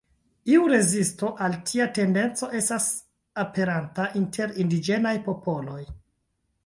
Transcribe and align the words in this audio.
Iu 0.51 0.61
rezisto 0.69 1.27
al 1.47 1.57
tia 1.71 1.85
tendenco 1.97 2.49
estas 2.61 2.87
aperanta 3.45 4.09
inter 4.23 4.57
indiĝenaj 4.65 5.17
popoloj. 5.29 5.81